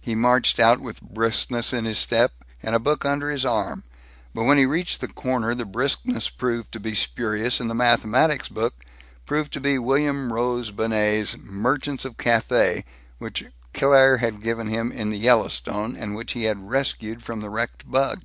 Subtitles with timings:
[0.00, 2.32] He marched out with briskness in his step,
[2.62, 3.84] and a book under his arm;
[4.32, 8.48] but when he reached the corner, the briskness proved to be spurious, and the mathematics
[8.48, 8.72] book
[9.26, 12.86] proved to be William Rose Benét's Merchants of Cathay,
[13.18, 13.44] which
[13.74, 17.84] Claire had given him in the Yellowstone, and which he had rescued from the wrecked
[17.86, 18.22] bug.